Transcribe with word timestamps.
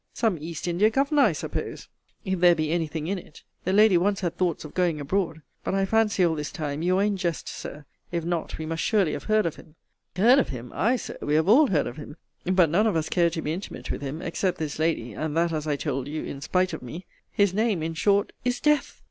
Some 0.15 0.39
East 0.41 0.67
India 0.67 0.89
governor, 0.89 1.21
I 1.21 1.31
suppose, 1.31 1.87
if 2.25 2.39
there 2.39 2.55
be 2.55 2.71
any 2.71 2.87
thing 2.87 3.05
in 3.05 3.19
it. 3.19 3.43
The 3.65 3.71
lady 3.71 3.99
once 3.99 4.21
had 4.21 4.35
thoughts 4.35 4.65
of 4.65 4.73
going 4.73 4.99
abroad. 4.99 5.43
But 5.63 5.75
I 5.75 5.85
fancy 5.85 6.25
all 6.25 6.33
this 6.33 6.51
time 6.51 6.81
you 6.81 6.97
are 6.97 7.03
in 7.03 7.17
jest, 7.17 7.47
Sir. 7.47 7.85
If 8.11 8.25
not, 8.25 8.57
we 8.57 8.65
must 8.65 8.81
surely 8.81 9.13
have 9.13 9.25
heard 9.25 9.45
of 9.45 9.57
him 9.57 9.75
Heard 10.15 10.39
of 10.39 10.49
him! 10.49 10.71
Aye, 10.73 10.95
Sir, 10.95 11.19
we 11.21 11.35
have 11.35 11.47
all 11.47 11.67
heard 11.67 11.85
of 11.85 11.97
him 11.97 12.17
But 12.45 12.71
none 12.71 12.87
of 12.87 12.95
us 12.95 13.09
care 13.09 13.29
to 13.29 13.43
be 13.43 13.53
intimate 13.53 13.91
with 13.91 14.01
him 14.01 14.23
except 14.23 14.57
this 14.57 14.79
lady 14.79 15.13
and 15.13 15.37
that, 15.37 15.51
as 15.53 15.67
I 15.67 15.75
told 15.75 16.07
you, 16.07 16.23
in 16.23 16.41
spite 16.41 16.73
of 16.73 16.81
me 16.81 17.05
his 17.31 17.53
name, 17.53 17.83
in 17.83 17.93
short, 17.93 18.31
is 18.43 18.59
DEATH! 18.59 18.99